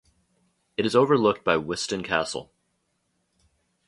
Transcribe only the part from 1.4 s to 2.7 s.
by Wiston Castle.